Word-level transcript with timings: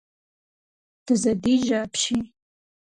Дызэдижьэ 1.05 1.77
апщий! 1.85 2.23